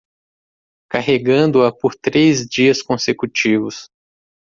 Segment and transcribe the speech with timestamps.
[0.89, 3.87] Carregando-a por três dias consecutivos